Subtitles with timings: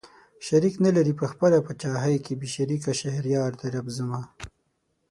[0.47, 4.21] شريک نه لري په خپله پاچاهۍ کې بې شريکه شهريار دئ رب زما